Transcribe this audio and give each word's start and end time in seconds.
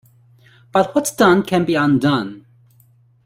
But 0.71 0.95
what's 0.95 1.15
done 1.15 1.43
can't 1.43 1.67
be 1.67 1.75
undone. 1.75 2.47